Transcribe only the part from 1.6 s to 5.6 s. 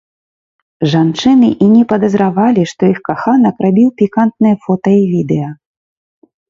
і не падазравалі, што іх каханак рабіў пікантныя фота і відэа.